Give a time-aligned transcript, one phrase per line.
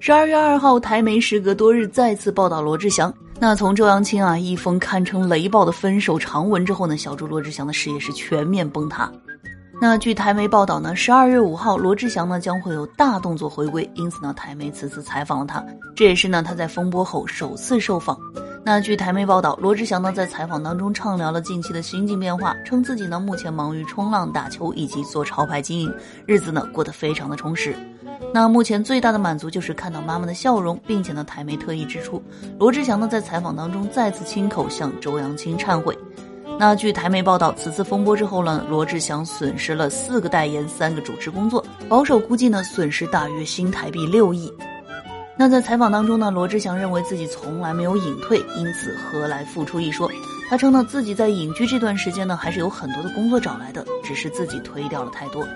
[0.00, 3.12] 十二月二号，台媒时隔多日再次报道罗志祥。
[3.40, 9.10] 那从周扬青啊一封堪称雷暴的分手长文之后呢，小猪罗志祥的事业是全面崩塌。
[9.80, 15.64] 那据台媒报道呢，十二月五号，罗志祥呢将会有大动作回归，因此呢，台媒此次采访了他，
[15.94, 18.18] 这也是呢他在风波后首次受访。
[18.70, 25.90] 那据台媒报道，罗志祥呢在采访当中畅聊了近期的心境变化，称自己呢目前忙于冲浪、打球以及做潮牌经营，
[26.26, 27.74] 日子呢过得非常的充实。
[28.30, 32.22] 那目前最大的满足就是看到妈妈的笑容，并且呢，台媒特意指出，
[32.58, 35.96] 罗志祥呢在采访当中再次亲口向周扬青忏悔。
[36.58, 44.52] 那据台媒报道，此次风波之后呢，罗志祥损失了四个代言、三个主持工作，保守估计呢损失大约新台币六亿。
[45.40, 50.10] 那在采访当中呢，罗志祥认为自己从来没有隐退，因此何来复出一说？
[50.50, 55.46] 他称呢自己在隐居这段时间呢，还是有很多的工作找来的，只是自己推掉了太多。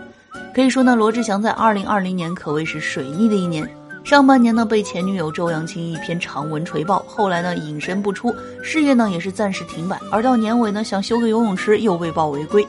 [0.55, 3.69] 可以说呢，罗志祥在二零二零年可谓是水逆的一年。
[4.05, 9.99] 上半年呢，被前女友周扬青一篇长文锤爆，后来呢，隐身不出，事业呢也是暂时停摆。
[10.13, 12.65] 而到年尾呢，想修个游泳池又被曝违规。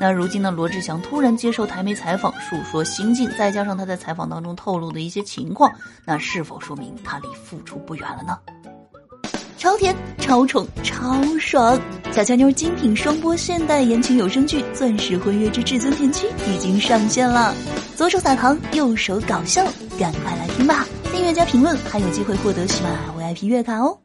[0.00, 5.70] 那如今呢，罗志祥突然接受台媒采访，述说心境，再加上他在采访当中透露的一些情况，
[6.06, 8.38] 那是否说明他离复出不远了呢？
[9.58, 11.78] 超甜、超宠、超爽！
[12.12, 17.54] 小乔妞精品双播现代言情有声剧《钻石婚约之至尊甜妻》已经上线了，
[17.94, 19.62] 左手撒糖，右手搞笑，
[19.98, 20.86] 赶快来听吧！
[21.12, 23.98] 订阅加评论还有机会获得喜马拉雅 VIP 月卡哦！